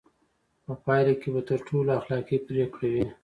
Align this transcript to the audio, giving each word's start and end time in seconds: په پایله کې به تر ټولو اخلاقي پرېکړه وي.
په 0.65 0.73
پایله 0.83 1.13
کې 1.21 1.29
به 1.33 1.41
تر 1.49 1.59
ټولو 1.67 1.89
اخلاقي 1.99 2.37
پرېکړه 2.47 2.87
وي. 2.93 3.05